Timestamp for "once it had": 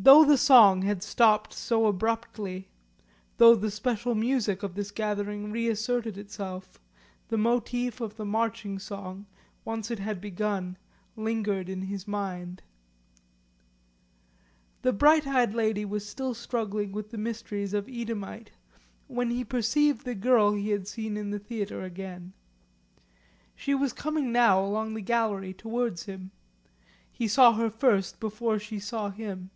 9.64-10.20